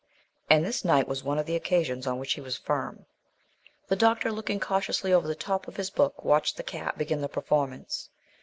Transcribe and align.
And 0.49 0.65
this 0.65 0.83
night 0.83 1.07
was 1.07 1.23
one 1.23 1.37
of 1.37 1.45
the 1.45 1.55
occasions 1.55 2.07
on 2.07 2.17
which 2.17 2.33
he 2.33 2.41
was 2.41 2.57
firm. 2.57 3.05
The 3.87 3.95
doctor, 3.95 4.31
looking 4.31 4.59
cautiously 4.59 5.13
over 5.13 5.27
the 5.27 5.35
top 5.35 5.67
of 5.67 5.75
his 5.75 5.91
book, 5.91 6.25
watched 6.25 6.57
the 6.57 6.63
cat 6.63 6.97
begin 6.97 7.21
the 7.21 7.29
performance. 7.29 8.09